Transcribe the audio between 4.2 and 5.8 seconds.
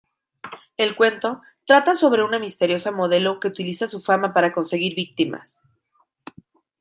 para conseguir víctimas.